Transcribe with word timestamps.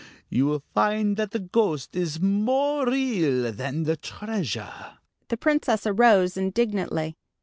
You 0.29 0.47
will 0.47 0.63
find 0.73 1.15
that 1.17 1.29
the 1.29 1.37
ghost 1.37 1.95
is 1.95 2.19
more 2.19 2.87
real 2.87 3.51
than 3.51 3.83
the 3.83 3.97
treasure." 3.97 4.97
The 5.27 5.37
Princess 5.37 5.85
arose 5.85 6.35
indignantly. 6.37 7.13